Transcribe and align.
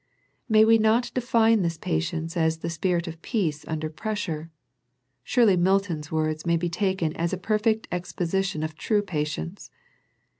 May 0.49 0.65
we 0.65 0.79
not 0.79 1.11
define 1.13 1.61
this 1.61 1.77
patience 1.77 2.35
as 2.35 2.57
the 2.65 2.71
spirit 2.71 3.07
of 3.07 3.21
peace 3.21 3.63
under 3.67 3.87
pressure. 3.87 4.49
Surely 5.23 5.55
Milton's 5.55 6.11
words 6.11 6.43
may 6.43 6.57
be 6.57 6.69
taken 6.71 7.15
as 7.15 7.33
a 7.33 7.37
perfect 7.37 7.87
ex 7.91 8.11
position 8.11 8.63
of 8.63 8.73
true 8.73 9.03
patience. 9.03 9.69